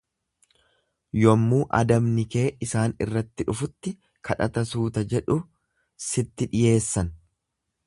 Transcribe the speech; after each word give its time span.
Yommuu 1.23 1.59
adabni 1.79 2.25
kee 2.35 2.45
isaan 2.67 2.95
irratti 3.05 3.47
dhufutti 3.51 3.95
kadhata 4.29 4.67
suuta 4.73 5.07
jedhu 5.15 5.39
siitti 6.09 6.49
dhiyeessan. 6.57 7.17